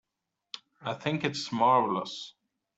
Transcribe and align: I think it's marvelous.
I 0.81 0.95
think 0.95 1.23
it's 1.23 1.51
marvelous. 1.51 2.33